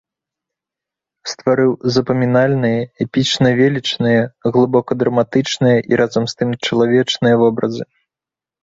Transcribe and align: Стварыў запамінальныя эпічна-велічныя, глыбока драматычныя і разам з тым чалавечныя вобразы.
Стварыў 1.31 1.71
запамінальныя 1.97 2.79
эпічна-велічныя, 3.07 4.21
глыбока 4.57 4.91
драматычныя 5.05 5.77
і 5.93 6.03
разам 6.05 6.23
з 6.35 6.43
тым 6.43 6.49
чалавечныя 6.65 7.35
вобразы. 7.47 7.83